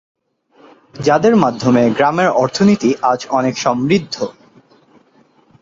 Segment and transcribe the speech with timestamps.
[0.99, 4.15] যাদের মাধ্যমে গ্রামের অর্থনীতি আজ অনেক সমৃদ্ধ।